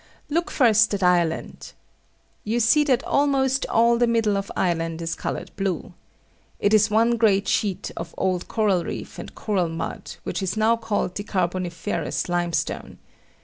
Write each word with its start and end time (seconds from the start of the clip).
Look 0.29 0.49
first 0.49 0.95
at 0.95 1.03
Ireland. 1.03 1.73
You 2.43 2.59
see 2.59 2.83
that 2.85 3.03
almost 3.03 3.67
all 3.67 3.99
the 3.99 4.07
middle 4.07 4.35
of 4.35 4.51
Ireland 4.55 4.99
is 4.99 5.13
coloured 5.13 5.55
blue. 5.55 5.93
It 6.59 6.73
is 6.73 6.89
one 6.89 7.17
great 7.17 7.47
sheet 7.47 7.91
of 7.95 8.15
old 8.17 8.47
coral 8.47 8.83
reef 8.83 9.19
and 9.19 9.35
coral 9.35 9.69
mud, 9.69 10.15
which 10.23 10.41
is 10.41 10.57
now 10.57 10.75
called 10.75 11.13
the 11.13 11.23
carboniferous 11.23 12.27
limestone. 12.27 12.97